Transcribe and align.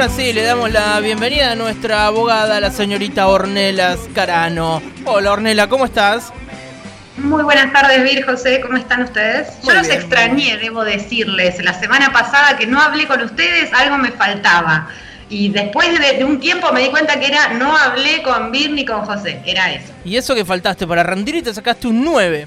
Ahora 0.00 0.14
sí, 0.14 0.32
le 0.32 0.44
damos 0.44 0.70
la 0.70 1.00
bienvenida 1.00 1.50
a 1.50 1.54
nuestra 1.56 2.06
abogada, 2.06 2.60
la 2.60 2.70
señorita 2.70 3.26
Ornella 3.26 3.94
Ascarano. 3.94 4.80
Hola 5.04 5.32
Ornella, 5.32 5.68
¿cómo 5.68 5.86
estás? 5.86 6.32
Muy 7.16 7.42
buenas 7.42 7.72
tardes, 7.72 8.04
Vir, 8.04 8.24
José, 8.24 8.60
¿cómo 8.60 8.76
están 8.76 9.02
ustedes? 9.02 9.48
Yo 9.64 9.74
los 9.74 9.88
extrañé, 9.88 10.56
debo 10.58 10.84
decirles. 10.84 11.60
La 11.64 11.74
semana 11.74 12.12
pasada 12.12 12.56
que 12.56 12.64
no 12.64 12.80
hablé 12.80 13.08
con 13.08 13.20
ustedes, 13.22 13.72
algo 13.72 13.98
me 13.98 14.12
faltaba. 14.12 14.88
Y 15.30 15.48
después 15.48 15.88
de, 15.98 16.24
un 16.24 16.38
tiempo 16.38 16.70
me 16.72 16.82
di 16.82 16.90
cuenta 16.90 17.18
que 17.18 17.26
era 17.26 17.54
no 17.54 17.76
hablé 17.76 18.22
con 18.22 18.52
Vir 18.52 18.70
ni 18.70 18.84
con 18.84 19.04
José, 19.04 19.42
era 19.44 19.72
eso. 19.72 19.92
Y 20.04 20.16
eso 20.16 20.32
que 20.36 20.44
faltaste 20.44 20.86
para 20.86 21.02
rendir 21.02 21.34
y 21.34 21.42
te 21.42 21.52
sacaste 21.52 21.88
un 21.88 22.04
9. 22.04 22.46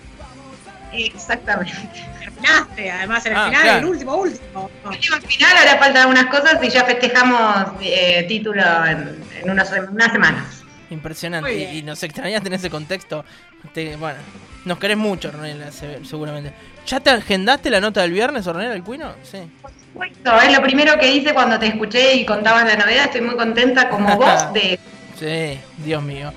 Exactamente. 0.93 2.10
Terminaste, 2.23 2.91
además 2.91 3.25
en 3.25 3.31
el 3.31 3.37
ah, 3.37 3.45
final, 3.45 3.79
el 3.79 3.85
último, 3.85 4.15
último. 4.15 4.69
El 4.83 4.89
último 4.91 5.17
final, 5.27 5.57
ahora 5.57 5.77
faltan 5.77 5.97
algunas 5.97 6.25
cosas 6.27 6.63
y 6.63 6.69
ya 6.69 6.85
festejamos 6.85 7.73
eh, 7.81 8.25
título 8.27 8.63
en, 8.85 9.23
en 9.41 9.49
unas 9.49 9.69
semanas. 9.69 10.61
Impresionante. 10.91 11.73
Y, 11.73 11.81
nos 11.83 12.03
extrañaste 12.03 12.49
en 12.49 12.53
ese 12.53 12.69
contexto. 12.69 13.23
bueno, 13.97 14.19
nos 14.65 14.77
querés 14.77 14.97
mucho, 14.97 15.29
Ornella, 15.29 15.71
seguramente. 15.71 16.53
¿Ya 16.85 16.99
te 16.99 17.09
agendaste 17.09 17.69
la 17.69 17.79
nota 17.79 18.01
del 18.01 18.11
viernes, 18.11 18.45
Ornella, 18.45 18.73
el 18.73 18.83
Cuino? 18.83 19.13
Sí. 19.23 19.37
es 19.37 20.57
lo 20.57 20.61
primero 20.61 20.99
que 20.99 21.09
hice 21.09 21.33
cuando 21.33 21.57
te 21.57 21.67
escuché 21.67 22.15
y 22.15 22.25
contabas 22.25 22.65
la 22.65 22.75
novedad. 22.75 23.05
Estoy 23.05 23.21
muy 23.21 23.35
contenta 23.35 23.89
como 23.89 24.15
vos 24.17 24.53
de... 24.53 24.77
Sí, 25.17 25.59
Dios 25.77 26.03
mío. 26.03 26.33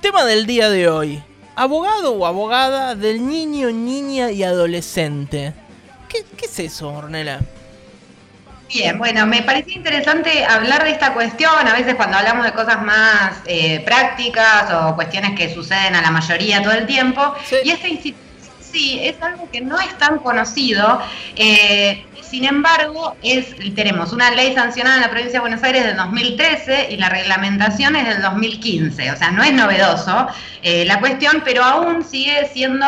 Tema 0.00 0.24
del 0.24 0.46
día 0.46 0.70
de 0.70 0.88
hoy. 0.88 1.22
Abogado 1.56 2.12
o 2.12 2.26
abogada 2.26 2.94
del 2.94 3.26
niño, 3.26 3.70
niña 3.70 4.30
y 4.30 4.44
adolescente. 4.44 5.54
¿Qué, 6.06 6.18
qué 6.36 6.44
es 6.44 6.58
eso, 6.58 6.90
Ornella? 6.90 7.40
Bien, 8.68 8.98
bueno, 8.98 9.26
me 9.26 9.42
parecía 9.42 9.74
interesante 9.74 10.44
hablar 10.44 10.84
de 10.84 10.90
esta 10.90 11.14
cuestión, 11.14 11.66
a 11.66 11.72
veces 11.72 11.94
cuando 11.94 12.18
hablamos 12.18 12.44
de 12.44 12.52
cosas 12.52 12.82
más 12.82 13.38
eh, 13.46 13.80
prácticas 13.80 14.70
o 14.70 14.94
cuestiones 14.94 15.38
que 15.38 15.54
suceden 15.54 15.94
a 15.94 16.02
la 16.02 16.10
mayoría 16.10 16.62
todo 16.62 16.72
el 16.72 16.84
tiempo, 16.84 17.34
y 17.64 17.70
este 17.70 17.88
instituto 17.88 18.26
sí 18.60 19.00
es 19.02 19.22
algo 19.22 19.48
que 19.50 19.60
no 19.60 19.80
es 19.80 19.96
tan 19.96 20.18
conocido. 20.18 21.00
Eh, 21.36 22.04
sin 22.28 22.44
embargo, 22.44 23.16
es, 23.22 23.54
tenemos 23.74 24.12
una 24.12 24.30
ley 24.30 24.54
sancionada 24.54 24.96
en 24.96 25.02
la 25.02 25.10
provincia 25.10 25.34
de 25.34 25.40
Buenos 25.40 25.62
Aires 25.62 25.84
del 25.84 25.96
2013 25.96 26.88
y 26.90 26.96
la 26.96 27.08
reglamentación 27.08 27.96
es 27.96 28.08
del 28.08 28.22
2015. 28.22 29.12
O 29.12 29.16
sea, 29.16 29.30
no 29.30 29.42
es 29.42 29.52
novedoso 29.52 30.26
eh, 30.62 30.84
la 30.84 31.00
cuestión, 31.00 31.42
pero 31.44 31.62
aún 31.62 32.04
sigue 32.04 32.48
siendo 32.52 32.86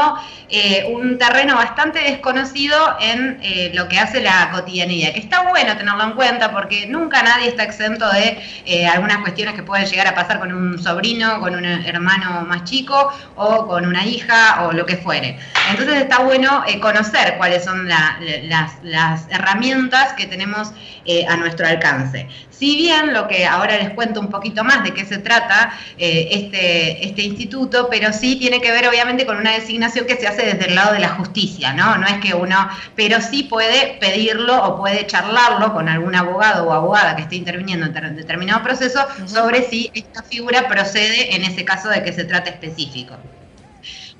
eh, 0.51 0.87
un 0.91 1.19
terreno 1.19 1.55
bastante 1.57 2.01
desconocido 2.01 2.97
en 3.01 3.39
eh, 3.43 3.71
lo 3.75 3.89
que 3.89 3.99
hace 3.99 4.21
la 4.21 4.51
cotidianidad, 4.51 5.13
que 5.13 5.21
está 5.21 5.49
bueno 5.49 5.77
tenerlo 5.77 6.05
en 6.05 6.13
cuenta 6.13 6.51
porque 6.53 6.87
nunca 6.87 7.23
nadie 7.23 7.49
está 7.49 7.65
exento 7.65 8.09
de 8.11 8.39
algunas 8.87 9.19
cuestiones 9.19 9.55
que 9.55 9.63
pueden 9.63 9.87
llegar 9.87 10.07
a 10.07 10.15
pasar 10.15 10.39
con 10.39 10.53
un 10.53 10.79
sobrino, 10.83 11.41
con 11.41 11.55
un 11.55 11.65
hermano 11.65 12.43
más 12.43 12.65
chico 12.65 13.13
o 13.37 13.67
con 13.67 13.87
una 13.87 14.05
hija 14.05 14.65
o 14.65 14.73
lo 14.73 14.87
que 14.87 14.97
fuere. 14.97 15.39
Entonces 15.71 15.97
está 16.03 16.21
bueno 16.21 16.65
conocer 16.81 17.37
cuáles 17.37 17.65
son 17.65 17.89
las 17.89 19.27
herramientas 19.31 20.13
que 20.15 20.27
tenemos 20.27 20.73
eh, 21.11 21.25
a 21.27 21.39
nuestro 21.39 21.67
alcance. 21.67 22.29
Si 22.51 22.77
bien 22.77 23.15
lo 23.15 23.29
que 23.29 23.47
ahora 23.47 23.79
les 23.79 23.89
cuento 23.91 24.21
un 24.21 24.29
poquito 24.29 24.63
más 24.63 24.85
de 24.85 24.93
qué 24.93 25.07
se 25.07 25.17
trata 25.17 25.73
eh, 25.97 26.29
este, 26.33 27.03
este 27.07 27.23
instituto, 27.23 27.89
pero 27.91 28.13
sí 28.13 28.37
tiene 28.37 28.61
que 28.61 28.71
ver 28.71 28.87
obviamente 28.87 29.25
con 29.25 29.39
una 29.39 29.53
designación 29.53 30.05
que 30.07 30.17
se 30.17 30.27
hace 30.27 30.38
desde 30.45 30.67
el 30.67 30.75
lado 30.75 30.93
de 30.93 31.01
la 31.01 31.11
justicia, 31.11 31.73
¿no? 31.73 31.97
No 31.97 32.07
es 32.07 32.19
que 32.19 32.35
uno, 32.35 32.69
pero 32.95 33.21
sí 33.21 33.45
puede 33.45 33.99
pedirlo 34.01 34.63
o 34.65 34.77
puede 34.77 35.07
charlarlo 35.07 35.73
con 35.73 35.89
algún 35.89 36.15
abogado 36.15 36.67
o 36.67 36.73
abogada 36.73 37.17
que 37.17 37.23
esté 37.23 37.37
interviniendo 37.37 37.87
en 37.87 38.17
determinado 38.17 38.63
proceso 38.63 39.07
sobre 39.27 39.63
si 39.63 39.91
esta 39.95 40.23
figura 40.23 40.69
procede 40.69 41.35
en 41.35 41.45
ese 41.45 41.65
caso 41.65 41.89
de 41.89 42.03
que 42.03 42.13
se 42.13 42.25
trate 42.25 42.51
específico. 42.51 43.17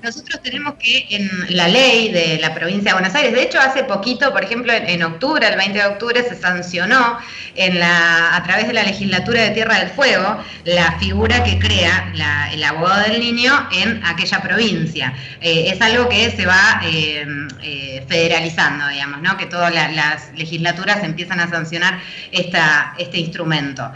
Nosotros 0.01 0.41
tenemos 0.41 0.75
que 0.75 1.07
en 1.09 1.29
la 1.49 1.67
ley 1.67 2.09
de 2.09 2.39
la 2.39 2.53
provincia 2.53 2.91
de 2.91 2.99
Buenos 2.99 3.13
Aires, 3.15 3.33
de 3.33 3.43
hecho 3.43 3.59
hace 3.59 3.83
poquito, 3.83 4.31
por 4.31 4.41
ejemplo, 4.45 4.71
en, 4.71 5.03
octubre, 5.03 5.45
el 5.45 5.57
20 5.57 5.77
de 5.77 5.85
octubre, 5.85 6.23
se 6.23 6.35
sancionó 6.35 7.17
la, 7.57 8.35
a 8.35 8.43
través 8.43 8.67
de 8.67 8.73
la 8.73 8.83
legislatura 8.83 9.41
de 9.41 9.49
Tierra 9.49 9.79
del 9.79 9.89
Fuego 9.89 10.41
la 10.63 10.97
figura 10.99 11.43
que 11.43 11.59
crea 11.59 12.13
el 12.53 12.63
abogado 12.63 13.09
del 13.09 13.19
niño 13.19 13.51
en 13.73 14.01
aquella 14.05 14.41
provincia. 14.41 15.13
Eh, 15.41 15.65
es 15.67 15.81
algo 15.81 16.07
que 16.07 16.31
se 16.31 16.45
va 16.45 16.81
eh, 16.85 17.25
eh, 17.61 18.05
federalizando, 18.07 18.87
digamos, 18.87 19.19
que 19.37 19.47
todas 19.47 19.73
las 19.73 20.31
legislaturas 20.35 21.03
empiezan 21.03 21.39
a 21.39 21.49
sancionar 21.49 21.99
este 22.31 23.17
instrumento. 23.17 23.91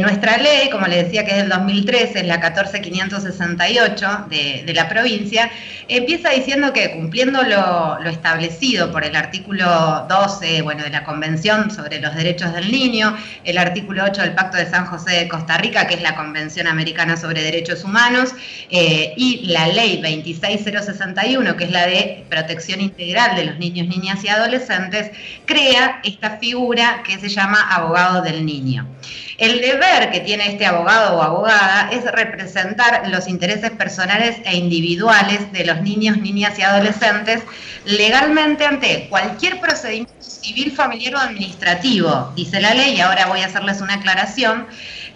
nuestra 0.00 0.36
ley, 0.38 0.68
como 0.70 0.86
le 0.86 1.04
decía 1.04 1.24
que 1.24 1.30
es 1.32 1.36
del 1.38 1.48
2013, 1.48 2.20
es 2.20 2.26
la 2.26 2.40
14568 2.40 4.26
de, 4.28 4.62
de 4.66 4.74
la 4.74 4.88
provincia, 4.88 5.37
empieza 5.88 6.30
diciendo 6.30 6.72
que 6.72 6.92
cumpliendo 6.92 7.42
lo, 7.42 7.98
establecido 8.08 8.90
por 8.90 9.04
el 9.04 9.16
artículo 9.16 10.06
12 10.08 10.62
bueno, 10.62 10.84
de 10.84 10.90
la 10.90 11.04
Convención 11.04 11.70
sobre 11.70 12.00
los 12.00 12.14
Derechos 12.14 12.52
del 12.52 12.70
Niño, 12.70 13.16
el 13.44 13.58
artículo 13.58 14.04
8 14.04 14.22
del 14.22 14.32
Pacto 14.32 14.56
de 14.56 14.66
San 14.66 14.86
José 14.86 15.12
de 15.12 15.28
Costa 15.28 15.58
Rica, 15.58 15.86
que 15.86 15.94
es 15.94 16.02
la 16.02 16.14
Convención 16.14 16.66
Americana 16.66 17.16
sobre 17.16 17.42
Derechos 17.42 17.84
Humanos, 17.84 18.30
eh, 18.70 19.14
y 19.16 19.46
la 19.46 19.68
Ley 19.68 20.00
26061, 20.00 21.56
que 21.56 21.64
es 21.64 21.70
la 21.70 21.86
de 21.86 22.24
protección 22.28 22.80
integral 22.80 23.36
de 23.36 23.44
los 23.44 23.58
niños, 23.58 23.88
niñas 23.88 24.24
y 24.24 24.28
adolescentes, 24.28 25.10
crea 25.44 26.00
esta 26.04 26.38
figura 26.38 27.02
que 27.06 27.18
se 27.18 27.28
llama 27.28 27.60
abogado 27.70 28.22
del 28.22 28.44
niño. 28.44 28.86
El 29.38 29.60
deber 29.60 30.10
que 30.10 30.18
tiene 30.20 30.48
este 30.48 30.66
abogado 30.66 31.16
o 31.16 31.22
abogada 31.22 31.90
es 31.92 32.04
representar 32.10 33.08
los 33.08 33.28
intereses 33.28 33.70
personales 33.70 34.36
e 34.44 34.56
individuales 34.56 35.27
de 35.36 35.64
los 35.64 35.80
niños, 35.82 36.16
niñas 36.16 36.58
y 36.58 36.62
adolescentes 36.62 37.42
legalmente 37.84 38.64
ante 38.64 39.08
cualquier 39.08 39.60
procedimiento 39.60 40.12
civil, 40.20 40.72
familiar 40.72 41.14
o 41.14 41.18
administrativo, 41.18 42.32
dice 42.34 42.60
la 42.60 42.74
ley, 42.74 42.96
y 42.96 43.00
ahora 43.00 43.26
voy 43.26 43.40
a 43.40 43.46
hacerles 43.46 43.80
una 43.80 43.94
aclaración, 43.94 44.66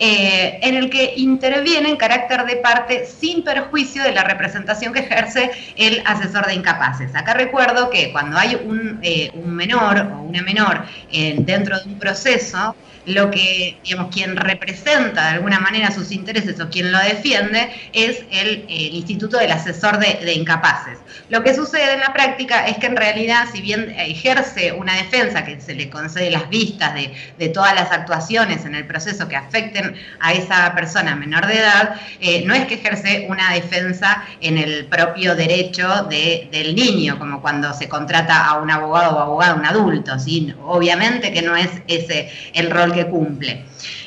eh, 0.05 0.59
en 0.63 0.75
el 0.75 0.91
que 0.91 1.15
interviene 1.17 1.89
en 1.89 1.97
carácter 1.97 2.45
de 2.45 2.57
parte 2.57 3.07
sin 3.07 3.45
perjuicio 3.45 4.03
de 4.03 4.11
la 4.11 4.25
representación 4.25 4.93
que 4.93 4.99
ejerce 4.99 5.53
el 5.77 6.03
asesor 6.05 6.45
de 6.45 6.55
incapaces. 6.55 7.15
Acá 7.15 7.35
recuerdo 7.35 7.89
que 7.89 8.11
cuando 8.11 8.37
hay 8.37 8.57
un, 8.57 8.99
eh, 9.01 9.31
menor 9.45 10.11
o 10.13 10.23
una 10.23 10.43
menor 10.43 10.87
eh, 11.13 11.37
dentro 11.39 11.79
de 11.79 11.89
un 11.89 12.01
proceso, 12.01 12.75
lo 13.07 13.31
que, 13.31 13.79
digamos, 13.83 14.15
quien 14.15 14.37
representa 14.37 15.23
de 15.23 15.29
alguna 15.31 15.59
manera 15.59 15.91
sus 15.91 16.13
intereses 16.13 16.61
o 16.61 16.69
quien 16.71 16.93
lo 16.93 16.99
defiende 16.99 17.71
es 17.93 18.25
el, 18.31 18.65
Instituto 18.69 19.39
del 19.39 19.51
Asesor 19.51 19.99
de, 19.99 20.33
Incapaces. 20.33 20.99
Lo 21.29 21.43
que 21.43 21.55
sucede 21.55 21.95
en 21.95 22.01
la 22.01 22.13
práctica 22.13 22.67
es 22.67 22.79
que 22.79 22.87
en 22.87 22.97
realidad, 22.97 23.47
si 23.53 23.61
bien 23.61 23.95
ejerce 23.99 24.73
una 24.73 24.95
defensa 24.97 25.45
que 25.45 25.61
se 25.61 25.75
le 25.75 25.91
concede 25.91 26.31
las 26.31 26.49
vistas 26.49 26.95
de, 26.95 27.49
todas 27.49 27.75
las 27.75 27.91
actuaciones 27.91 28.65
en 28.65 28.75
el 28.75 28.87
proceso 28.87 29.29
que 29.29 29.37
afecten 29.37 29.92
a 30.21 30.33
esa 30.33 30.75
persona 30.75 31.15
menor 31.15 31.47
de 31.47 31.59
edad, 31.59 32.01
eh, 32.21 32.45
no 32.45 32.55
es 32.55 32.67
que 32.67 32.75
ejerce 32.75 33.27
una 33.29 33.53
defensa 33.53 34.25
en 34.41 34.59
el 34.59 34.87
propio 34.87 35.35
derecho 35.35 36.07
del 36.09 36.75
niño, 36.75 37.19
como 37.19 37.41
cuando 37.41 37.73
se 37.75 37.89
contrata 37.89 38.47
a 38.47 38.61
un 38.61 38.71
abogado 38.71 39.17
o 39.17 39.21
abogada, 39.21 39.55
un 39.55 39.67
adulto, 39.67 40.19
¿sí? 40.19 40.55
obviamente 40.65 41.33
que 41.33 41.43
no 41.43 41.57
es 41.57 41.71
ese 41.87 42.31
el 42.55 42.71
rol 42.71 42.93
que 42.93 43.07
cumple. 43.07 43.65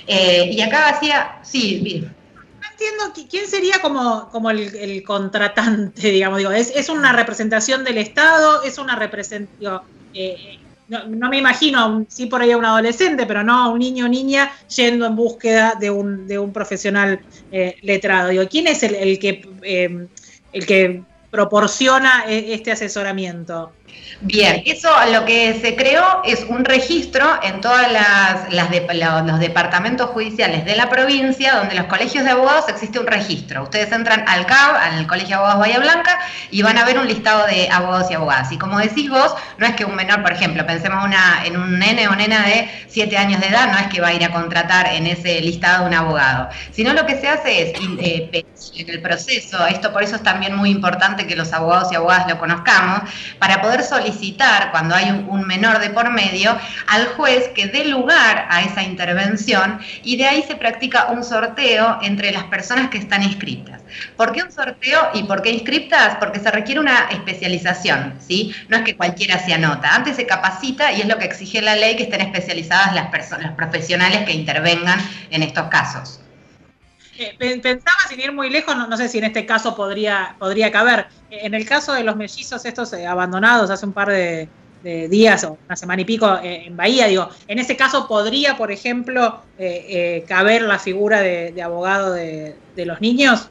Eh, 0.07 0.49
y 0.51 0.61
acá 0.61 0.89
hacía, 0.89 1.39
sí. 1.43 2.07
No 2.61 2.67
entiendo 2.71 3.29
quién 3.29 3.47
sería 3.47 3.79
como, 3.81 4.29
como 4.29 4.49
el, 4.49 5.03
contratante, 5.03 6.11
digamos, 6.11 6.39
digo, 6.39 6.51
¿es, 6.51 6.71
¿es, 6.75 6.89
una 6.89 7.11
representación 7.13 7.83
del 7.83 7.97
Estado, 7.97 8.63
es 8.63 8.77
una 8.77 8.95
representación, 8.95 9.81
no, 10.87 11.29
me 11.29 11.37
imagino, 11.37 12.05
sí 12.07 12.27
por 12.27 12.41
ahí 12.41 12.51
a 12.51 12.57
un 12.57 12.65
adolescente, 12.65 13.25
pero 13.25 13.43
no 13.43 13.53
a 13.53 13.67
un 13.69 13.79
niño 13.79 14.05
o 14.05 14.07
niña 14.07 14.51
yendo 14.75 15.05
en 15.05 15.15
búsqueda 15.15 15.75
de 15.79 15.89
un, 15.89 16.27
de 16.27 16.37
un 16.37 16.53
profesional 16.53 17.19
eh, 17.51 17.75
letrado. 17.81 18.29
Digo, 18.29 18.43
¿quién 18.49 18.67
es 18.67 18.83
el, 18.83 18.95
el 18.95 19.19
que, 19.19 19.47
el 20.53 20.65
que 20.65 21.03
proporciona 21.35 22.23
este 22.27 22.71
asesoramiento? 22.71 23.73
Bien, 24.21 24.63
eso 24.65 24.89
lo 25.11 25.25
que 25.25 25.59
se 25.59 25.75
creó 25.75 26.21
es 26.23 26.45
un 26.47 26.63
registro 26.63 27.27
en 27.43 27.59
todas 27.59 27.91
las, 27.91 28.53
los 28.53 29.39
departamentos 29.39 30.09
judiciales 30.11 30.63
de 30.63 30.75
la 30.75 30.89
provincia, 30.89 31.55
donde 31.55 31.75
los 31.75 31.85
colegios 31.87 32.23
de 32.23 32.31
abogados 32.31 32.69
existe 32.69 32.97
un 32.97 33.07
registro. 33.07 33.63
Ustedes 33.63 33.91
entran 33.91 34.23
al 34.27 34.45
CAB, 34.45 34.75
al 34.75 35.07
Colegio 35.07 35.29
de 35.29 35.35
Abogados 35.35 35.59
Bahía 35.59 35.79
Blanca, 35.79 36.17
y 36.49 36.61
van 36.61 36.77
a 36.77 36.85
ver 36.85 36.97
un 36.97 37.07
listado 37.07 37.45
de 37.45 37.69
abogados 37.69 38.09
y 38.09 38.13
abogadas. 38.13 38.51
Y 38.53 38.57
como 38.57 38.79
decís 38.79 39.09
vos, 39.09 39.35
no 39.57 39.65
es 39.65 39.75
que 39.75 39.83
un 39.83 39.95
menor, 39.95 40.21
por 40.21 40.31
ejemplo, 40.31 40.65
pensemos 40.65 41.03
una, 41.03 41.45
en 41.45 41.57
un 41.57 41.77
nene 41.77 42.07
o 42.07 42.15
nena 42.15 42.45
de 42.45 42.69
7 42.87 43.17
años 43.17 43.41
de 43.41 43.47
edad, 43.47 43.71
no 43.71 43.77
es 43.77 43.87
que 43.87 43.99
va 43.99 44.07
a 44.07 44.13
ir 44.13 44.23
a 44.23 44.31
contratar 44.31 44.93
en 44.93 45.07
ese 45.07 45.41
listado 45.41 45.85
un 45.85 45.93
abogado, 45.93 46.49
sino 46.71 46.93
lo 46.93 47.05
que 47.05 47.19
se 47.19 47.27
hace 47.27 47.61
es 47.61 47.79
eh, 47.99 48.45
en 48.77 48.89
el 48.89 49.01
proceso, 49.01 49.65
esto 49.67 49.91
por 49.91 50.03
eso 50.03 50.15
es 50.15 50.23
también 50.23 50.55
muy 50.55 50.69
importante 50.69 51.24
que 51.27 51.35
los 51.35 51.53
abogados 51.53 51.91
y 51.91 51.95
abogadas 51.95 52.27
lo 52.27 52.37
conozcamos, 52.37 53.09
para 53.39 53.61
poder 53.61 53.83
solicitar 53.83 54.71
cuando 54.71 54.95
hay 54.95 55.09
un, 55.27 55.45
menor 55.45 55.79
de 55.79 55.91
por 55.91 56.11
medio, 56.11 56.57
al 56.87 57.05
juez 57.09 57.49
que 57.49 57.67
dé 57.67 57.85
lugar 57.85 58.47
a 58.49 58.63
esa 58.63 58.81
intervención 58.81 59.79
y 60.03 60.17
de 60.17 60.25
ahí 60.25 60.43
se 60.47 60.55
practica 60.55 61.07
un 61.11 61.23
sorteo 61.23 61.99
entre 62.01 62.31
las 62.31 62.45
personas 62.45 62.89
que 62.89 62.97
están 62.97 63.21
inscritas. 63.21 63.81
¿Por 64.17 64.31
qué 64.31 64.43
un 64.43 64.51
sorteo 64.51 65.09
y 65.13 65.23
por 65.23 65.41
qué 65.41 65.51
inscriptas? 65.51 66.15
Porque 66.15 66.39
se 66.39 66.49
requiere 66.49 66.79
una 66.79 67.07
especialización, 67.11 68.15
¿sí? 68.25 68.53
No 68.69 68.77
es 68.77 68.83
que 68.83 68.97
cualquiera 68.97 69.39
se 69.39 69.53
anota. 69.53 69.93
Antes 69.93 70.15
se 70.15 70.25
capacita 70.25 70.91
y 70.91 71.01
es 71.01 71.07
lo 71.07 71.17
que 71.17 71.25
exige 71.25 71.61
la 71.61 71.75
ley 71.75 71.95
que 71.95 72.03
estén 72.03 72.21
especializadas 72.21 72.95
las 72.95 73.07
personas, 73.07 73.45
los 73.47 73.55
profesionales 73.55 74.25
que 74.25 74.33
intervengan 74.33 74.99
en 75.29 75.43
estos 75.43 75.67
casos. 75.67 76.19
Eh, 77.17 77.59
pensaba 77.61 77.97
sin 78.09 78.19
ir 78.19 78.31
muy 78.31 78.49
lejos, 78.49 78.75
no, 78.75 78.97
sé 78.97 79.07
si 79.07 79.19
en 79.19 79.25
este 79.25 79.45
caso 79.45 79.75
podría, 79.75 80.35
podría 80.37 80.71
caber. 80.71 81.07
Eh, 81.31 81.39
en 81.43 81.53
el 81.53 81.65
caso 81.65 81.93
de 81.93 82.03
los 82.03 82.15
mellizos 82.15 82.65
estos 82.65 82.91
eh, 82.93 83.07
abandonados 83.07 83.69
hace 83.69 83.85
un 83.85 83.93
par 83.93 84.09
de, 84.09 84.49
días 85.09 85.43
o 85.43 85.57
una 85.65 85.75
semana 85.75 86.03
y 86.03 86.05
pico 86.05 86.39
en 86.43 86.77
Bahía, 86.77 87.07
digo, 87.07 87.27
en 87.47 87.57
ese 87.57 87.75
caso 87.75 88.07
podría, 88.07 88.55
por 88.55 88.71
ejemplo, 88.71 89.41
caber 90.27 90.61
la 90.61 90.77
figura 90.77 91.21
de, 91.21 91.59
abogado 91.63 92.13
de, 92.13 92.55
de 92.75 92.85
los 92.85 93.01
niños. 93.01 93.49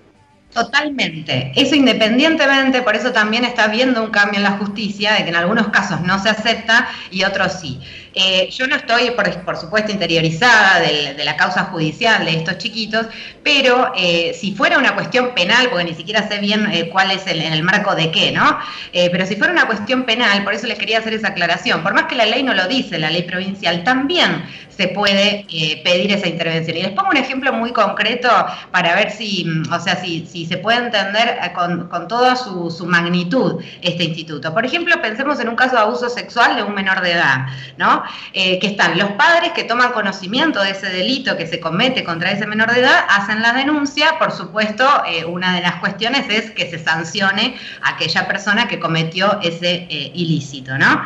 Totalmente. 0.53 1.51
Eso 1.57 1.75
independientemente, 1.75 2.83
por 2.83 2.95
eso 2.95 3.11
también 3.11 3.45
está 3.45 3.65
habiendo 3.65 4.05
un 4.05 4.11
cambio 4.11 4.39
en 4.39 4.45
la 4.45 4.53
justicia, 4.53 5.15
de 5.15 5.25
que 5.25 5.31
en 5.31 5.35
algunos 5.35 5.69
casos 5.69 6.01
no 6.03 6.23
se 6.23 6.29
acepta 6.29 6.87
y 7.11 7.25
otros 7.25 7.55
sí. 7.55 7.81
Eh, 8.15 8.49
yo 8.51 8.67
no 8.69 8.77
estoy, 8.77 9.11
por, 9.11 9.57
supuesto, 9.57 9.91
interiorizada 9.91 10.81
de, 10.81 11.25
la 11.25 11.37
causa 11.37 11.65
judicial 11.65 12.25
de 12.25 12.37
estos 12.37 12.59
chiquitos, 12.59 13.07
pero 13.43 13.93
eh, 13.97 14.37
si 14.39 14.55
fuera 14.55 14.79
una 14.79 14.95
cuestión 14.95 15.35
penal, 15.35 15.69
porque 15.71 15.85
ni 15.85 15.95
siquiera 15.95 16.29
sé 16.29 16.39
bien 16.39 16.71
eh, 16.71 16.91
cuál 16.91 17.11
es 17.11 17.27
el, 17.27 17.41
en 17.41 17.53
el 17.53 17.63
marco 17.63 17.95
de 17.95 18.11
qué, 18.11 18.31
¿no? 18.31 18.59
pero 18.93 19.27
si 19.27 19.37
fuera 19.37 19.53
una 19.53 19.67
cuestión 19.67 20.05
penal, 20.05 20.45
por 20.45 20.55
eso 20.55 20.67
les 20.67 20.79
quería 20.79 20.99
hacer 20.99 21.15
esa 21.15 21.29
aclaración, 21.29 21.83
por 21.83 21.95
más 21.95 22.05
que 22.05 22.15
la 22.15 22.27
ley 22.27 22.43
no 22.43 22.55
lo 22.55 22.69
dice, 22.69 22.99
la 22.99 23.11
ley 23.11 23.23
provincial, 23.23 23.83
también 23.83 24.45
se 24.69 24.89
puede 24.89 25.47
pedir 25.85 26.13
esa 26.13 26.29
intervención. 26.29 26.77
Y 26.77 26.83
les 26.83 26.93
pongo 26.93 27.11
un 27.11 27.17
ejemplo 27.17 27.53
muy 27.53 27.73
concreto 27.73 28.29
para 28.71 28.95
ver 28.95 29.11
si, 29.11 29.47
o 29.71 29.81
sea, 29.81 29.97
si, 29.97 30.47
se 30.47 30.57
puede 30.59 30.79
entender 30.79 31.39
con, 31.55 32.09
toda 32.09 32.37
su 32.37 32.87
magnitud 32.87 33.63
este 33.83 34.05
instituto. 34.05 34.53
Por 34.53 34.65
ejemplo, 34.65 35.01
pensemos 35.01 35.41
en 35.41 35.49
un 35.49 35.57
caso 35.57 35.77
de 35.77 35.83
abuso 35.83 36.09
sexual 36.09 36.57
de 36.57 36.63
un 36.63 36.75
menor 36.75 37.01
de 37.01 37.13
edad, 37.13 37.47
¿no? 37.77 38.04
Eh, 38.33 38.59
que 38.59 38.67
están 38.69 38.99
los 38.99 39.11
padres 39.13 39.53
que 39.53 39.65
toman 39.65 39.93
conocimiento 39.93 40.63
de 40.63 40.71
ese 40.71 40.89
delito 40.89 41.37
que 41.37 41.47
se 41.47 41.61
comete 41.61 42.05
contra 42.05 42.31
ese 42.31 42.47
menor 42.47 42.73
de 42.73 42.81
edad, 42.81 43.05
hacen 43.09 43.43
la 43.43 43.53
denuncia, 43.53 44.19
por 44.19 44.33
supuesto, 44.33 44.85
eh, 45.07 45.25
una 45.25 45.55
de 45.55 45.61
las 45.61 45.77
cuestiones 45.77 46.27
es 46.29 46.51
que 46.51 46.69
se 46.69 46.79
sancione 46.79 47.57
a 47.83 47.91
aquella 47.91 48.27
persona 48.27 48.67
que 48.69 48.79
cometió 48.81 49.39
ese 49.43 49.87
eh, 49.89 50.13
ilícito, 50.15 50.77
¿no? 50.79 51.05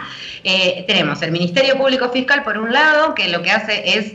tenemos 0.86 1.20
el 1.20 1.30
Ministerio 1.30 1.76
Público 1.76 2.08
Fiscal, 2.08 2.42
por 2.42 2.56
un 2.56 2.72
lado, 2.72 3.14
que 3.14 3.28
lo 3.28 3.42
que 3.42 3.50
hace 3.50 3.98
es, 3.98 4.14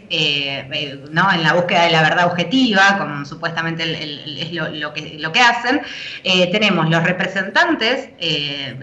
¿no? 1.12 1.31
En 1.31 1.44
la 1.44 1.53
búsqueda 1.53 1.83
de 1.83 1.91
la 1.91 2.01
verdad 2.01 2.25
objetiva, 2.25 2.97
como 2.97 3.24
supuestamente 3.24 3.83
es 3.83 4.51
lo, 4.51 4.94
que, 4.94 5.18
lo 5.19 5.31
que 5.31 5.39
hacen, 5.39 5.81
tenemos 6.24 6.89
los 6.89 7.03
representantes, 7.03 8.09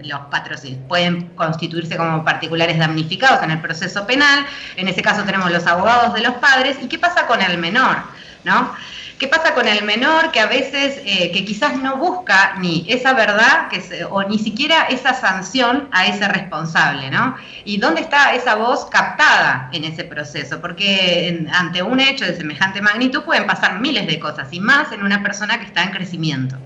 los 0.01 0.19
patrocinios, 0.31 0.79
pueden 0.87 1.23
constituirse 1.35 1.97
como 1.97 2.23
particulares 2.23 2.77
damnificados 2.77 3.43
en 3.43 3.51
el 3.51 3.59
proceso 3.59 3.90
penal, 4.07 4.45
en 4.75 4.87
ese 4.87 5.01
caso 5.01 5.23
tenemos 5.23 5.51
los 5.51 5.65
abogados 5.67 6.13
de 6.13 6.21
los 6.21 6.35
padres, 6.35 6.77
¿y 6.81 6.87
qué 6.87 6.97
pasa 6.99 7.27
con 7.27 7.41
el 7.41 7.57
menor? 7.57 7.97
¿No? 8.43 8.73
¿Qué 9.21 9.27
pasa 9.27 9.53
con 9.53 9.67
el 9.67 9.83
menor 9.83 10.31
que 10.31 10.39
a 10.39 10.47
veces, 10.47 10.99
eh, 11.05 11.31
que 11.31 11.45
quizás 11.45 11.75
no 11.75 11.97
busca 11.97 12.55
ni 12.57 12.87
esa 12.89 13.13
verdad 13.13 13.67
que 13.69 14.03
o 14.09 14.23
ni 14.23 14.39
siquiera 14.39 14.85
esa 14.85 15.13
sanción 15.13 15.89
a 15.91 16.07
ese 16.07 16.27
responsable, 16.27 17.11
¿no? 17.11 17.35
¿Y 17.63 17.77
dónde 17.77 18.01
está 18.01 18.33
esa 18.33 18.55
voz 18.55 18.85
captada 18.85 19.69
en 19.73 19.83
ese 19.83 20.05
proceso? 20.05 20.59
Porque 20.59 21.47
ante 21.53 21.83
un 21.83 21.99
hecho 21.99 22.25
de 22.25 22.35
semejante 22.35 22.81
magnitud 22.81 23.21
pueden 23.21 23.45
pasar 23.45 23.79
miles 23.79 24.07
de 24.07 24.19
cosas 24.19 24.47
y 24.51 24.59
más 24.59 24.91
en 24.91 25.03
una 25.03 25.21
persona 25.21 25.59
que 25.59 25.65
está 25.65 25.83
en 25.83 25.91
crecimiento. 25.91 26.57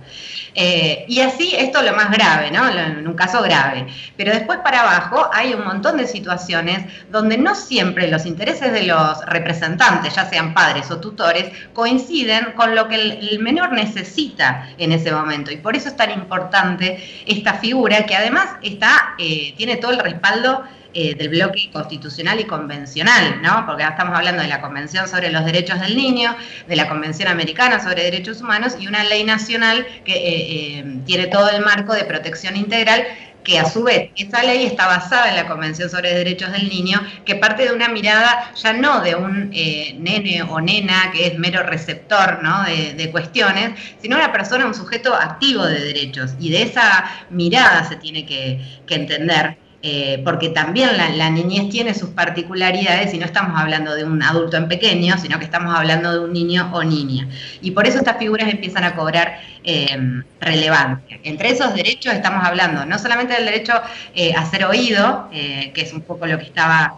Eh, 0.57 1.03
y 1.09 1.19
así, 1.19 1.53
esto 1.53 1.79
es 1.79 1.85
lo 1.85 1.95
más 1.95 2.09
grave, 2.11 2.49
¿no? 2.49 2.67
En 2.69 3.05
un 3.05 3.13
caso 3.13 3.41
grave. 3.41 3.87
Pero 4.15 4.31
después 4.31 4.59
para 4.59 4.81
abajo 4.81 5.29
hay 5.33 5.53
un 5.53 5.65
montón 5.65 5.97
de 5.97 6.07
situaciones 6.07 6.85
donde 7.11 7.37
no 7.37 7.55
siempre 7.55 8.07
los 8.07 8.25
intereses 8.25 8.71
de 8.71 8.83
los 8.83 9.23
representantes, 9.25 10.15
ya 10.15 10.29
sean 10.29 10.53
padres 10.53 10.89
o 10.91 10.99
tutores, 10.99 11.51
coinciden 11.73 12.53
con 12.55 12.73
lo 12.73 12.87
que 12.87 12.95
el, 12.95 13.39
menor 13.39 13.73
necesita 13.73 14.69
en 14.77 14.93
ese 14.93 15.11
momento. 15.11 15.51
Y 15.51 15.57
por 15.57 15.75
eso 15.75 15.89
es 15.89 15.97
tan 15.97 16.11
importante 16.11 17.03
esta 17.25 17.55
figura 17.55 18.05
que 18.05 18.15
además 18.15 18.47
está, 18.61 19.15
eh, 19.19 19.53
tiene 19.57 19.75
todo 19.75 19.91
el 19.91 19.99
respaldo 19.99 20.63
eh, 20.97 21.13
del 21.13 21.27
bloque 21.27 21.69
constitucional 21.73 22.39
y 22.39 22.45
convencional, 22.45 23.41
¿no? 23.41 23.65
Porque 23.65 23.83
ahora 23.83 23.97
estamos 23.97 24.17
hablando 24.17 24.41
de 24.41 24.47
la 24.47 24.61
Convención 24.61 25.09
sobre 25.09 25.29
los 25.29 25.43
Derechos 25.43 25.81
del 25.81 25.97
Niño, 25.97 26.33
de 26.69 26.75
la 26.77 26.87
Convención 26.87 27.27
Americana 27.27 27.83
sobre 27.83 28.03
Derechos 28.03 28.39
Humanos 28.39 28.77
y 28.79 28.87
una 28.87 29.03
ley 29.03 29.25
nacional 29.25 29.85
que 30.05 30.13
eh, 30.13 30.79
eh, 30.79 30.99
tiene 31.05 31.27
todo 31.27 31.49
el 31.49 31.65
marco 31.65 31.93
de 31.93 32.05
protección 32.05 32.55
integral 32.55 33.03
que 33.43 33.59
a 33.59 33.65
su 33.69 33.83
vez 33.83 34.11
esa 34.15 34.41
ley 34.41 34.65
está 34.65 34.87
basada 34.87 35.27
en 35.27 35.35
la 35.35 35.47
Convención 35.47 35.89
sobre 35.89 36.13
Derechos 36.13 36.53
del 36.53 36.69
Niño, 36.69 37.01
que 37.25 37.35
parte 37.35 37.63
de 37.63 37.73
una 37.73 37.89
mirada 37.89 38.53
ya 38.55 38.71
no 38.71 39.01
de 39.01 39.15
un 39.15 39.49
nene 39.49 40.43
o 40.43 40.61
nena 40.61 41.11
que 41.11 41.27
es 41.27 41.37
mero 41.37 41.61
receptor 41.63 42.41
¿no? 42.41 42.63
de, 42.63 43.09
cuestiones, 43.11 43.77
sino 44.01 44.15
una 44.15 44.31
persona, 44.31 44.65
un 44.65 44.73
sujeto 44.73 45.13
activo 45.13 45.65
de 45.65 45.81
derechos. 45.81 46.35
Y 46.39 46.51
de 46.51 46.61
esa 46.61 47.03
mirada 47.29 47.83
se 47.83 47.97
tiene 47.97 48.25
que 48.25 48.61
entender 48.87 49.57
eh, 49.87 50.19
porque 50.25 50.49
también 50.49 50.97
la, 50.97 51.29
niñez 51.29 51.69
tiene 51.69 51.93
sus 51.93 52.09
particularidades 52.09 53.13
y 53.13 53.19
no 53.19 53.25
estamos 53.25 53.55
hablando 53.55 53.93
de 53.93 54.03
un 54.03 54.23
adulto 54.23 54.57
en 54.57 54.67
pequeño, 54.67 55.15
sino 55.19 55.37
que 55.37 55.45
estamos 55.45 55.75
hablando 55.75 56.11
de 56.11 56.25
un 56.25 56.33
niño 56.33 56.71
o 56.73 56.83
niña. 56.83 57.27
Y 57.61 57.69
por 57.69 57.85
eso 57.85 57.99
estas 57.99 58.17
figuras 58.17 58.49
empiezan 58.49 58.83
a 58.83 58.95
cobrar 58.95 59.39
eh, 59.63 59.95
relevancia. 60.39 61.19
Entre 61.23 61.49
esos 61.49 61.75
derechos 61.75 62.15
estamos 62.15 62.43
hablando 62.43 62.83
no 62.87 62.97
solamente 62.97 63.35
del 63.35 63.45
derecho 63.45 63.73
eh, 64.15 64.33
a 64.33 64.43
ser 64.49 64.65
oído, 64.65 65.29
que 65.29 65.81
es 65.81 65.93
un 65.93 66.01
poco 66.01 66.25
lo 66.25 66.39
que 66.39 66.45
estaba 66.45 66.95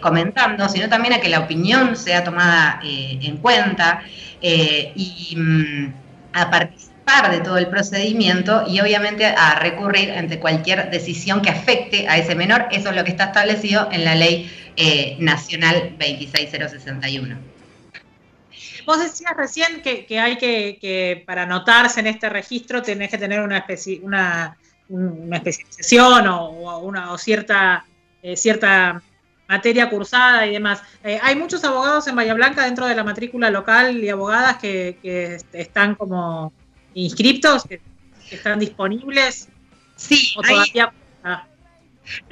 comentando, 0.00 0.68
sino 0.68 0.88
también 0.88 1.14
a 1.14 1.18
que 1.18 1.28
la 1.28 1.40
opinión 1.40 1.96
sea 1.96 2.22
tomada 2.22 2.78
en 2.84 3.36
cuenta 3.38 4.02
y 4.40 5.34
mm, 5.36 5.92
a 6.34 6.50
participar 6.50 6.87
de 7.30 7.40
todo 7.40 7.56
el 7.56 7.68
procedimiento 7.68 8.64
y 8.66 8.80
obviamente 8.80 9.24
a 9.24 9.58
recurrir 9.58 10.12
ante 10.12 10.38
cualquier 10.38 10.90
decisión 10.90 11.40
que 11.40 11.48
afecte 11.48 12.06
a 12.06 12.18
ese 12.18 12.34
menor. 12.34 12.66
Eso 12.70 12.90
es 12.90 12.96
lo 12.96 13.02
que 13.02 13.10
está 13.10 13.24
establecido 13.24 13.88
en 13.90 14.04
la 14.04 14.14
ley 14.14 14.50
eh, 14.76 15.16
nacional 15.18 15.96
26061. 15.98 17.38
Vos 18.86 19.00
decías 19.00 19.32
recién 19.36 19.82
que, 19.82 20.20
hay 20.20 20.36
que, 20.36 21.22
para 21.26 21.42
anotarse 21.42 22.00
en 22.00 22.08
este 22.08 22.28
registro, 22.28 22.82
tenés 22.82 23.10
que 23.10 23.18
tener 23.18 23.40
una, 23.40 23.64
una, 24.02 24.56
una 24.88 25.36
especialización 25.36 26.26
o, 26.28 26.78
una, 26.80 27.12
o 27.12 27.18
cierta, 27.18 27.84
eh, 28.22 28.36
cierta 28.36 29.02
materia 29.48 29.88
cursada 29.88 30.46
y 30.46 30.52
demás. 30.52 30.82
Eh, 31.02 31.18
hay 31.22 31.36
muchos 31.36 31.64
abogados 31.64 32.06
en 32.06 32.16
Bahía 32.16 32.34
Blanca 32.34 32.64
dentro 32.64 32.86
de 32.86 32.94
la 32.94 33.02
matrícula 33.02 33.50
local 33.50 33.96
y 33.96 34.10
abogadas 34.10 34.58
que, 34.58 34.98
que 35.02 35.38
están 35.52 35.94
como 35.94 36.52
inscriptos 37.04 37.64
que, 37.64 37.80
están 38.30 38.58
disponibles? 38.58 39.48
Sí, 39.96 40.34
todavía... 40.34 40.92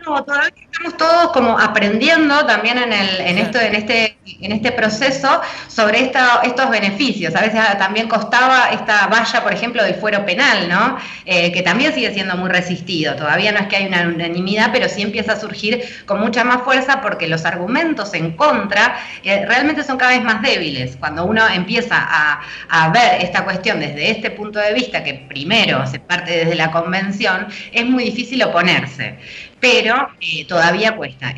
No, 0.04 0.24
todavía 0.24 0.65
estamos 0.76 0.96
todos 0.98 1.32
como 1.32 1.58
aprendiendo 1.58 2.44
también 2.44 2.76
en, 2.78 2.92
el, 2.92 3.20
en, 3.20 3.38
esto, 3.38 3.58
en, 3.58 3.74
este, 3.74 4.16
en 4.40 4.52
este 4.52 4.72
proceso 4.72 5.40
sobre 5.68 6.00
esta, 6.00 6.40
estos 6.44 6.68
beneficios. 6.68 7.34
A 7.34 7.40
veces 7.40 7.60
también 7.78 8.08
costaba 8.08 8.70
esta 8.70 9.06
valla, 9.06 9.42
por 9.42 9.52
ejemplo, 9.52 9.82
del 9.82 9.94
fuero 9.94 10.24
penal, 10.26 10.68
¿no? 10.68 10.98
Eh, 11.24 11.50
que 11.52 11.62
también 11.62 11.94
sigue 11.94 12.12
siendo 12.12 12.36
muy 12.36 12.50
resistido. 12.50 13.16
Todavía 13.16 13.52
no 13.52 13.60
es 13.60 13.66
que 13.68 13.76
hay 13.76 13.86
una 13.86 14.02
unanimidad, 14.02 14.70
pero 14.72 14.88
sí 14.88 15.02
empieza 15.02 15.32
a 15.32 15.40
surgir 15.40 15.82
con 16.04 16.20
mucha 16.20 16.44
más 16.44 16.62
fuerza 16.62 17.00
porque 17.00 17.26
los 17.26 17.44
argumentos 17.44 18.12
en 18.14 18.32
contra 18.32 18.98
eh, 19.24 19.46
realmente 19.46 19.82
son 19.82 19.96
cada 19.96 20.12
vez 20.12 20.22
más 20.22 20.42
débiles. 20.42 20.96
Cuando 20.96 21.24
uno 21.24 21.46
empieza 21.48 21.96
a, 21.98 22.42
a 22.68 22.88
ver 22.90 23.22
esta 23.22 23.44
cuestión 23.44 23.80
desde 23.80 24.10
este 24.10 24.30
punto 24.30 24.58
de 24.58 24.74
vista, 24.74 25.02
que 25.02 25.14
primero 25.14 25.86
se 25.86 26.00
parte 26.00 26.32
desde 26.32 26.54
la 26.54 26.70
convención, 26.70 27.46
es 27.72 27.86
muy 27.86 28.04
difícil 28.04 28.42
oponerse 28.42 29.16
pero 29.60 30.08
eh, 30.20 30.44
todavía 30.46 30.65
cuesta. 30.96 31.34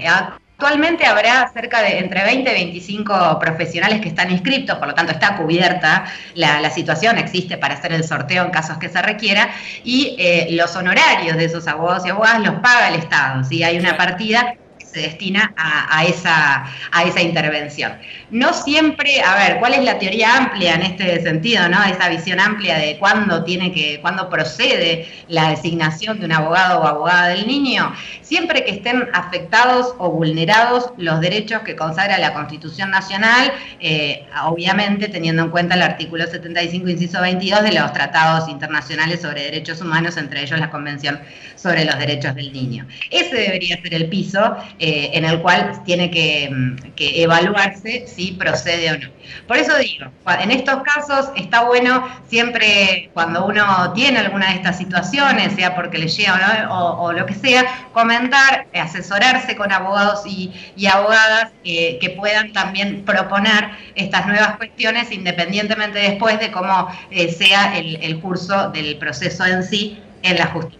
Actualmente 0.58 1.06
habrá 1.06 1.48
cerca 1.52 1.82
de 1.82 1.98
entre 1.98 2.24
20 2.24 2.50
y 2.50 2.54
25 2.54 3.38
profesionales 3.38 4.00
que 4.00 4.08
están 4.08 4.30
inscritos, 4.32 4.76
por 4.78 4.88
lo 4.88 4.94
tanto 4.94 5.12
está 5.12 5.36
cubierta 5.36 6.04
la, 6.34 6.68
situación, 6.70 7.16
existe 7.16 7.56
para 7.56 7.74
hacer 7.74 7.92
el 7.92 8.02
sorteo 8.02 8.44
en 8.44 8.50
casos 8.50 8.76
que 8.78 8.88
se 8.88 9.00
requiera, 9.00 9.50
y 9.84 10.16
eh, 10.18 10.48
los 10.50 10.74
honorarios 10.74 11.36
de 11.36 11.44
esos 11.44 11.68
abogados 11.68 12.04
y 12.06 12.10
abogadas 12.10 12.40
los 12.40 12.54
paga 12.56 12.88
el 12.88 12.96
Estado. 12.96 13.44
¿sí? 13.44 13.62
Hay 13.62 13.78
una 13.78 13.96
partida 13.96 14.56
se 14.92 15.00
destina 15.00 15.52
a, 15.56 16.04
esa, 16.04 16.66
a 16.92 17.04
esa 17.04 17.20
intervención. 17.20 17.92
No 18.30 18.52
siempre, 18.52 19.20
a 19.20 19.34
ver, 19.36 19.58
¿cuál 19.58 19.74
es 19.74 19.84
la 19.84 19.98
teoría 19.98 20.36
amplia 20.36 20.74
en 20.74 20.82
este 20.82 21.22
sentido, 21.22 21.68
no? 21.68 21.82
Esa 21.84 22.08
visión 22.08 22.40
amplia 22.40 22.78
de 22.78 22.98
cuándo 22.98 23.44
tiene 23.44 23.72
que, 23.72 24.00
cuándo 24.00 24.28
procede 24.30 25.08
la 25.28 25.50
designación 25.50 26.18
de 26.20 26.26
un 26.26 26.32
abogado 26.32 26.80
o 26.80 26.86
abogada 26.86 27.28
del 27.28 27.46
niño, 27.46 27.92
siempre 28.22 28.64
que 28.64 28.72
estén 28.72 29.08
afectados 29.12 29.94
o 29.98 30.10
vulnerados 30.10 30.92
los 30.96 31.20
derechos 31.20 31.62
que 31.62 31.76
consagra 31.76 32.18
la 32.18 32.32
Constitución 32.32 32.90
Nacional, 32.90 33.52
eh, 33.80 34.26
obviamente 34.46 35.08
teniendo 35.08 35.42
en 35.42 35.50
cuenta 35.50 35.74
el 35.74 35.82
artículo 35.82 36.26
75, 36.26 36.88
inciso 36.88 37.20
22 37.20 37.62
de 37.62 37.72
los 37.72 37.92
tratados 37.92 38.48
internacionales 38.48 39.22
sobre 39.22 39.44
derechos 39.44 39.80
humanos, 39.80 40.16
entre 40.16 40.42
ellos 40.42 40.58
la 40.58 40.70
Convención 40.70 41.20
sobre 41.56 41.84
los 41.84 41.98
Derechos 41.98 42.34
del 42.34 42.52
Niño. 42.52 42.86
Ese 43.10 43.34
debería 43.34 43.80
ser 43.82 43.94
el 43.94 44.08
piso 44.08 44.56
eh, 44.78 45.10
en 45.14 45.24
el 45.24 45.40
cual 45.40 45.82
tiene 45.84 46.10
que, 46.10 46.50
evaluarse 46.96 48.06
si 48.06 48.32
procede 48.32 48.90
o 48.92 48.98
no. 48.98 49.08
Por 49.46 49.56
eso 49.56 49.76
digo, 49.78 50.06
en 50.40 50.50
estos 50.50 50.82
casos 50.82 51.30
está 51.36 51.64
bueno 51.64 52.08
siempre 52.28 53.10
cuando 53.14 53.46
uno 53.46 53.92
tiene 53.92 54.18
alguna 54.18 54.48
de 54.48 54.54
estas 54.56 54.78
situaciones, 54.78 55.54
sea 55.54 55.74
porque 55.74 55.98
le 55.98 56.08
llega 56.08 56.68
o, 56.70 57.12
lo 57.12 57.26
que 57.26 57.34
sea, 57.34 57.88
comentar, 57.92 58.66
asesorarse 58.74 59.56
con 59.56 59.72
abogados 59.72 60.22
y, 60.26 60.52
abogadas 60.86 61.50
eh, 61.64 61.98
que 62.00 62.10
puedan 62.10 62.52
también 62.52 63.04
proponer 63.04 63.70
estas 63.94 64.26
nuevas 64.26 64.56
cuestiones 64.56 65.12
independientemente 65.12 65.98
después 65.98 66.40
de 66.40 66.50
cómo 66.50 66.88
eh, 67.10 67.30
sea 67.30 67.76
el 67.76 68.20
curso 68.20 68.70
del 68.70 68.96
proceso 68.96 69.44
en 69.44 69.62
sí 69.62 69.98
en 70.22 70.38
la 70.38 70.46
justicia. 70.46 70.78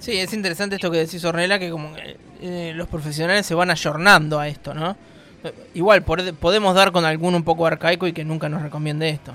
Sí, 0.00 0.16
es 0.18 0.32
interesante 0.32 0.76
esto 0.76 0.90
que 0.90 0.98
decís, 0.98 1.22
Ornella, 1.24 1.58
que 1.58 1.70
como 1.70 1.92
eh, 2.40 2.72
los 2.74 2.88
profesionales 2.88 3.46
se 3.46 3.54
van 3.54 3.70
ayornando 3.70 4.38
a 4.38 4.48
esto, 4.48 4.74
¿no? 4.74 4.96
Igual, 5.74 6.02
podemos 6.02 6.74
dar 6.74 6.92
con 6.92 7.04
alguno 7.04 7.36
un 7.36 7.44
poco 7.44 7.66
arcaico 7.66 8.06
y 8.06 8.12
que 8.12 8.24
nunca 8.24 8.48
nos 8.48 8.62
recomiende 8.62 9.08
esto. 9.08 9.32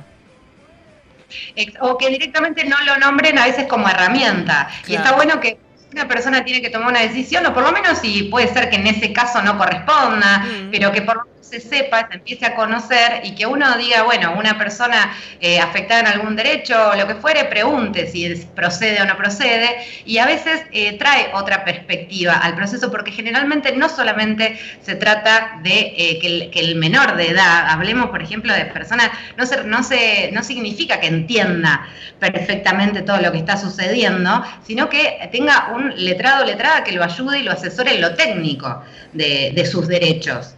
O 1.82 1.98
que 1.98 2.10
directamente 2.10 2.64
no 2.66 2.76
lo 2.86 2.98
nombren 2.98 3.40
a 3.40 3.46
veces 3.46 3.66
como 3.68 3.90
herramienta. 3.90 4.70
Y 4.88 4.96
está 4.96 5.14
bueno 5.14 5.40
que 5.40 5.58
una 5.92 6.08
persona 6.08 6.44
tiene 6.44 6.62
que 6.62 6.70
tomar 6.70 6.90
una 6.90 7.02
decisión, 7.02 7.46
o 7.46 7.54
por 7.54 7.64
lo 7.64 7.72
menos 7.72 8.00
si 8.00 8.24
puede 8.24 8.48
ser 8.54 8.70
que 8.70 8.76
en 8.76 8.88
ese 8.88 9.14
caso 9.14 9.42
no 9.42 9.58
corresponda, 9.58 10.40
mm. 10.40 10.72
pero 10.72 10.92
que 10.92 11.02
por 11.02 11.16
lo 11.16 11.24
menos 11.24 11.35
se 11.50 11.60
sepa, 11.60 12.08
se 12.08 12.16
empiece 12.16 12.46
a 12.46 12.56
conocer 12.56 13.22
y 13.24 13.36
que 13.36 13.46
uno 13.46 13.78
diga, 13.78 14.04
bueno, 14.04 14.34
una 14.38 14.58
persona 14.58 15.16
eh, 15.40 15.60
afectada 15.60 16.02
en 16.02 16.08
algún 16.08 16.36
derecho 16.36 16.92
o 16.92 16.96
lo 16.96 17.08
que 17.08 17.16
fuere, 17.16 17.46
pregunte 17.46 18.08
si 18.08 18.28
procede 18.56 19.02
o 19.02 19.06
no 19.06 19.16
procede, 19.16 19.78
y 20.06 20.18
a 20.18 20.26
veces 20.26 20.62
eh, 20.72 20.98
trae 20.98 21.30
otra 21.34 21.64
perspectiva 21.64 22.34
al 22.34 22.56
proceso, 22.56 22.90
porque 22.90 23.12
generalmente 23.12 23.76
no 23.76 23.90
solamente 23.90 24.58
se 24.82 24.96
trata 24.96 25.60
de 25.62 25.94
eh, 25.96 26.20
que, 26.52 26.60
el, 26.60 26.76
menor 26.76 27.16
de 27.16 27.30
edad, 27.30 27.68
hablemos 27.70 28.10
por 28.10 28.22
ejemplo 28.22 28.54
de 28.54 28.66
personas, 28.66 29.12
no, 29.38 29.46
se, 29.46 29.64
no, 29.64 29.84
se, 29.84 30.32
no 30.34 30.44
significa 30.44 31.00
que 31.00 31.08
entienda 31.08 31.88
perfectamente 32.20 33.02
todo 33.04 33.18
lo 33.22 33.32
que 33.32 33.38
está 33.38 33.56
sucediendo, 33.56 34.44
sino 34.66 34.90
que 34.90 35.30
tenga 35.32 35.72
un 35.76 35.94
letrado 35.96 36.44
letrada 36.44 36.84
que 36.84 36.92
lo 36.92 37.04
ayude 37.04 37.40
y 37.40 37.44
lo 37.44 37.52
asesore 37.52 37.96
en 37.96 38.02
lo 38.02 38.16
técnico 38.16 38.82
de, 39.14 39.70
sus 39.70 39.88
derechos. 39.88 40.56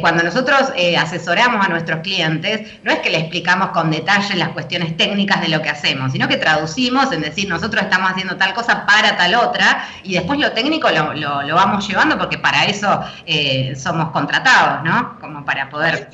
Cuando 0.00 0.22
nosotros 0.30 0.72
eh, 0.76 0.96
asesoramos 0.96 1.66
a 1.66 1.68
nuestros 1.68 2.00
clientes, 2.00 2.70
no 2.84 2.92
es 2.92 3.00
que 3.00 3.10
le 3.10 3.18
explicamos 3.18 3.70
con 3.70 3.90
detalle 3.90 4.36
las 4.36 4.50
cuestiones 4.50 4.96
técnicas 4.96 5.40
de 5.40 5.48
lo 5.48 5.60
que 5.60 5.70
hacemos, 5.70 6.12
sino 6.12 6.28
que 6.28 6.36
traducimos 6.36 7.10
en 7.10 7.20
decir, 7.20 7.48
nosotros 7.48 7.82
estamos 7.82 8.12
haciendo 8.12 8.36
tal 8.36 8.54
cosa 8.54 8.86
para 8.86 9.16
tal 9.16 9.34
otra, 9.34 9.88
y 10.04 10.14
después 10.14 10.38
lo 10.38 10.52
técnico 10.52 10.88
lo, 10.90 11.14
lo, 11.14 11.54
vamos 11.56 11.86
llevando 11.88 12.16
porque 12.16 12.38
para 12.38 12.64
eso 12.66 13.00
eh, 13.26 13.74
somos 13.74 14.12
contratados, 14.12 14.84
¿no? 14.84 15.18
Como 15.20 15.44
para 15.44 15.68
poder 15.68 16.08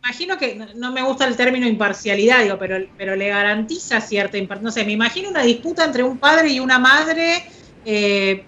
imagino 0.00 0.38
que 0.38 0.58
no 0.76 0.92
me 0.92 1.02
gusta 1.02 1.26
el 1.26 1.36
término 1.36 1.66
imparcialidad, 1.66 2.42
digo, 2.42 2.58
pero, 2.58 2.76
pero 2.96 3.14
le 3.14 3.28
garantiza 3.28 4.00
cierta 4.00 4.38
imparcialidad. 4.38 4.64
No 4.64 4.72
sé, 4.72 4.84
me 4.84 4.92
imagino 4.92 5.28
una 5.28 5.42
disputa 5.42 5.84
entre 5.84 6.02
un 6.02 6.16
padre 6.16 6.48
y 6.48 6.60
una 6.60 6.78
madre 6.78 7.44
eh, 7.84 8.44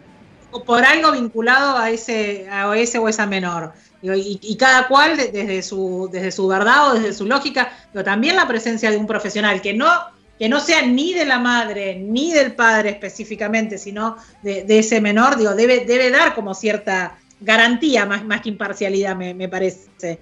por 0.51 0.85
algo 0.85 1.13
vinculado 1.13 1.77
a 1.77 1.91
ese, 1.91 2.49
a 2.51 2.77
ese 2.77 2.99
o 2.99 3.09
esa 3.09 3.27
menor. 3.27 3.73
y, 4.03 4.57
cada 4.57 4.89
cual 4.89 5.17
desde 5.17 5.63
su, 5.63 6.09
desde 6.11 6.33
su 6.33 6.47
verdad 6.47 6.91
o 6.91 6.95
desde 6.95 7.13
su 7.13 7.27
lógica, 7.27 7.73
pero 7.93 8.05
también 8.05 8.37
la 8.37 8.49
presencia 8.49 8.91
de 8.91 8.97
un 8.97 9.07
profesional 9.07 9.61
que 9.61 9.75
no, 9.75 9.91
que 10.39 10.49
no 10.49 10.61
sea 10.61 10.83
ni 10.83 11.13
de 11.13 11.27
la 11.27 11.39
madre 11.39 11.97
ni 11.97 12.33
del 12.33 12.53
padre 12.53 12.91
específicamente, 12.91 13.79
sino 13.79 14.17
de, 14.43 14.65
ese 14.79 15.01
menor, 15.01 15.37
digo, 15.37 15.55
debe, 15.55 15.85
debe 15.85 16.11
dar 16.11 16.35
como 16.35 16.55
cierta 16.55 17.19
garantía 17.41 18.07
más, 18.07 18.25
más 18.25 18.41
que 18.41 18.49
imparcialidad, 18.49 19.17
me 19.17 19.49
parece. 19.49 20.21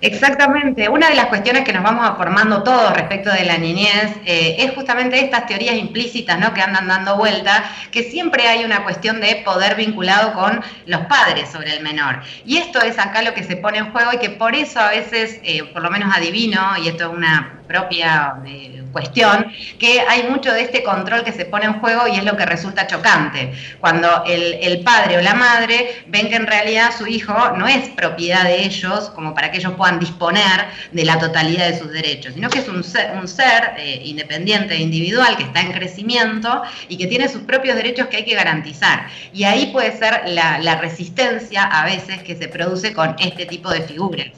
Exactamente. 0.00 0.88
Una 0.88 1.10
de 1.10 1.14
las 1.14 1.26
cuestiones 1.26 1.64
que 1.64 1.72
nos 1.72 1.82
vamos 1.82 2.16
formando 2.16 2.62
todos 2.62 2.92
respecto 2.94 3.30
de 3.30 3.44
la 3.44 3.58
niñez 3.58 4.16
eh, 4.24 4.56
es 4.58 4.72
justamente 4.72 5.20
estas 5.20 5.46
teorías 5.46 5.76
implícitas 5.76 6.38
¿no? 6.38 6.54
que 6.54 6.62
andan 6.62 6.88
dando 6.88 7.16
vuelta, 7.16 7.64
que 7.90 8.04
siempre 8.04 8.48
hay 8.48 8.64
una 8.64 8.82
cuestión 8.84 9.20
de 9.20 9.42
poder 9.44 9.76
vinculado 9.76 10.32
con 10.32 10.62
los 10.86 11.02
padres 11.02 11.50
sobre 11.50 11.76
el 11.76 11.82
menor. 11.82 12.22
Y 12.46 12.56
esto 12.56 12.80
es 12.80 12.98
acá 12.98 13.22
lo 13.22 13.34
que 13.34 13.44
se 13.44 13.56
pone 13.56 13.78
en 13.78 13.92
juego 13.92 14.12
y 14.14 14.18
que 14.18 14.30
por 14.30 14.54
eso 14.54 14.80
a 14.80 14.90
veces, 14.90 15.38
eh, 15.44 15.64
por 15.72 15.82
lo 15.82 15.90
menos 15.90 16.14
adivino, 16.16 16.76
y 16.82 16.88
esto 16.88 17.10
es 17.10 17.16
una 17.16 17.57
propia 17.68 18.34
eh, 18.46 18.82
cuestión, 18.92 19.46
que 19.78 20.00
hay 20.00 20.24
mucho 20.24 20.52
de 20.52 20.62
este 20.62 20.82
control 20.82 21.22
que 21.22 21.32
se 21.32 21.44
pone 21.44 21.66
en 21.66 21.74
juego 21.74 22.08
y 22.08 22.16
es 22.16 22.24
lo 22.24 22.36
que 22.36 22.46
resulta 22.46 22.86
chocante. 22.86 23.52
Cuando 23.80 24.24
el, 24.26 24.80
padre 24.80 25.18
o 25.18 25.20
la 25.20 25.34
madre 25.34 26.04
ven 26.06 26.28
que 26.28 26.36
en 26.36 26.46
realidad 26.46 26.90
su 26.96 27.06
hijo 27.06 27.34
no 27.56 27.68
es 27.68 27.90
propiedad 27.90 28.44
de 28.44 28.64
ellos, 28.64 29.10
como 29.10 29.34
para 29.34 29.50
que 29.50 29.58
ellos 29.58 29.74
puedan 29.76 30.00
disponer 30.00 30.66
de 30.92 31.04
la 31.04 31.18
totalidad 31.18 31.68
de 31.68 31.78
sus 31.78 31.92
derechos, 31.92 32.34
sino 32.34 32.48
que 32.48 32.60
es 32.60 32.68
un 32.68 32.82
ser, 32.82 33.74
eh, 33.76 34.00
independiente 34.04 34.74
e 34.74 34.80
individual 34.80 35.36
que 35.36 35.44
está 35.44 35.60
en 35.60 35.72
crecimiento 35.72 36.62
y 36.88 36.96
que 36.96 37.06
tiene 37.06 37.28
sus 37.28 37.42
propios 37.42 37.76
derechos 37.76 38.06
que 38.06 38.18
hay 38.18 38.24
que 38.24 38.34
garantizar. 38.34 39.06
Y 39.32 39.44
ahí 39.44 39.66
puede 39.66 39.96
ser 39.96 40.22
la, 40.26 40.58
la 40.58 40.76
resistencia 40.76 41.64
a 41.64 41.84
veces 41.84 42.22
que 42.22 42.34
se 42.34 42.48
produce 42.48 42.94
con 42.94 43.14
este 43.18 43.44
tipo 43.46 43.70
de 43.70 43.82
figuras. 43.82 44.28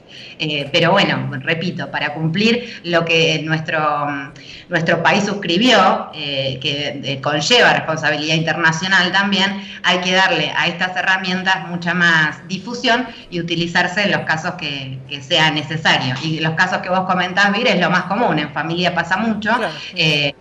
Eh, 0.42 0.68
pero 0.72 0.92
bueno, 0.92 1.28
repito, 1.40 1.90
para 1.90 2.14
cumplir 2.14 2.80
lo 2.84 3.04
que 3.04 3.19
nuestro, 3.44 4.32
nuestro 4.68 5.02
país 5.02 5.24
suscribió, 5.24 6.10
eh, 6.14 6.58
que 6.60 7.00
eh, 7.02 7.20
conlleva 7.20 7.72
responsabilidad 7.72 8.34
internacional 8.36 9.12
también, 9.12 9.62
hay 9.82 9.98
que 9.98 10.12
darle 10.12 10.52
a 10.56 10.66
estas 10.66 10.96
herramientas 10.96 11.66
mucha 11.68 11.94
más 11.94 12.46
difusión 12.48 13.06
y 13.30 13.40
utilizarse 13.40 14.02
en 14.02 14.12
los 14.12 14.22
casos 14.22 14.54
que, 14.54 14.98
que 15.08 15.22
sea 15.22 15.50
necesario. 15.50 16.14
Y 16.22 16.40
los 16.40 16.54
casos 16.54 16.78
que 16.78 16.88
vos 16.88 17.06
comentás, 17.06 17.52
Vir, 17.52 17.68
es 17.68 17.80
lo 17.80 17.90
más 17.90 18.04
común, 18.04 18.38
en 18.38 18.52
familia 18.52 18.94
pasa 18.94 19.16
mucho, 19.16 19.50
y 19.94 20.02
ahí 20.02 20.34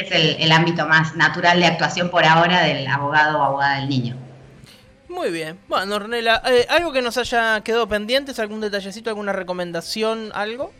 es 0.00 0.10
el, 0.12 0.36
el 0.40 0.52
ámbito 0.52 0.86
más 0.86 1.14
natural 1.16 1.60
de 1.60 1.66
actuación 1.66 2.10
por 2.10 2.24
ahora 2.24 2.62
del 2.62 2.86
abogado 2.86 3.38
o 3.38 3.42
abogada 3.42 3.76
del 3.76 3.88
niño. 3.88 4.16
Muy 5.08 5.30
bien. 5.30 5.58
Bueno, 5.66 5.96
Ornella, 5.96 6.42
eh, 6.46 6.66
¿algo 6.68 6.92
que 6.92 7.00
nos 7.00 7.16
haya 7.16 7.62
quedado 7.62 7.88
pendientes? 7.88 8.38
¿Algún 8.38 8.60
detallecito, 8.60 9.08
alguna 9.08 9.32
recomendación, 9.32 10.30
algo? 10.34 10.72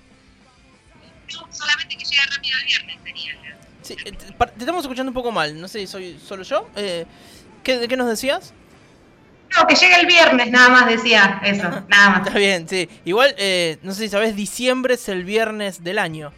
No, 1.35 1.47
solamente 1.52 1.97
que 1.97 2.04
llegue 2.04 2.23
rápido 2.35 2.59
el 2.59 2.66
viernes 2.66 2.97
sería. 3.04 3.59
Sí, 3.83 3.97
eh, 4.04 4.12
te, 4.12 4.61
estamos 4.61 4.85
escuchando 4.85 5.11
un 5.11 5.14
poco 5.14 5.33
mal, 5.33 5.61
no 5.61 5.68
sé 5.68 5.80
si 5.80 5.87
soy 5.87 6.18
solo 6.18 6.42
yo. 6.42 6.68
Eh, 6.76 7.06
¿qué, 7.62 7.78
¿De 7.78 7.88
qué 7.88 7.97
nos 7.97 8.09
decías? 8.09 8.52
No, 9.56 9.66
que 9.66 9.75
llegue 9.75 9.95
el 10.00 10.06
viernes, 10.06 10.50
nada 10.50 10.68
más 10.68 10.87
decía 10.87 11.40
eso, 11.45 11.64
nada 11.88 12.11
más. 12.11 12.21
Está 12.26 12.38
bien, 12.38 12.68
sí. 12.68 12.88
Igual, 13.04 13.35
no 13.83 13.95
sé 13.95 14.02
si 14.02 14.09
sabes, 14.09 14.35
diciembre 14.37 14.95
es 14.95 15.09
el 15.09 15.25
viernes 15.25 15.85
del 15.85 15.99
año. 15.99 16.33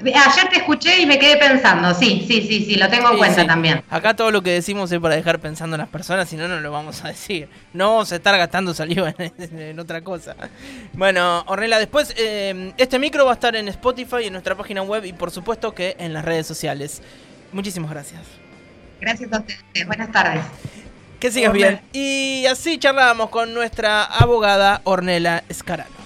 Ayer 0.00 0.48
te 0.48 0.58
escuché 0.58 1.00
y 1.00 1.06
me 1.06 1.18
quedé 1.18 1.36
pensando, 1.36 1.92
sí, 1.92 2.24
sí, 2.26 2.46
sí, 2.48 2.64
sí, 2.64 2.76
lo 2.76 2.88
tengo 2.88 3.10
en 3.10 3.18
cuenta 3.18 3.46
también. 3.46 3.82
Acá 3.90 4.14
todo 4.14 4.30
lo 4.30 4.42
que 4.42 4.50
decimos 4.50 4.90
es 4.90 4.98
para 4.98 5.14
dejar 5.14 5.40
pensando 5.40 5.76
en 5.76 5.80
las 5.80 5.90
personas, 5.90 6.28
si 6.28 6.36
no, 6.36 6.48
no 6.48 6.58
lo 6.60 6.70
vamos 6.70 7.04
a 7.04 7.08
decir. 7.08 7.48
No 7.74 7.90
vamos 7.90 8.10
a 8.12 8.16
estar 8.16 8.36
gastando 8.38 8.72
saliva 8.72 9.14
en, 9.18 9.78
otra 9.78 10.02
cosa. 10.02 10.34
Bueno, 10.94 11.44
Ornella, 11.46 11.78
después 11.78 12.14
eh, 12.16 12.72
este 12.78 12.98
micro 12.98 13.26
va 13.26 13.32
a 13.32 13.34
estar 13.34 13.54
en 13.56 13.68
Spotify, 13.68 14.24
en 14.24 14.32
nuestra 14.32 14.54
página 14.54 14.82
web 14.82 15.04
y 15.04 15.12
por 15.12 15.30
supuesto 15.30 15.74
que 15.74 15.96
en 15.98 16.14
las 16.14 16.24
redes 16.24 16.46
sociales. 16.46 17.02
Muchísimas 17.52 17.90
gracias. 17.90 18.22
Gracias 19.00 19.32
a 19.32 19.38
ustedes, 19.38 19.86
buenas 19.86 20.10
tardes. 20.12 20.42
Que 21.18 21.30
sigas 21.30 21.52
bien. 21.52 21.80
Y 21.92 22.46
así 22.46 22.78
charlábamos 22.78 23.28
con 23.28 23.52
nuestra 23.52 24.04
abogada 24.04 24.80
Ornella 24.84 25.44
Escarano. 25.50 26.00